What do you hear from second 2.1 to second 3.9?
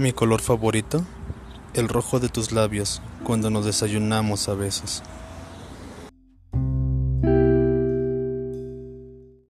de tus labios cuando nos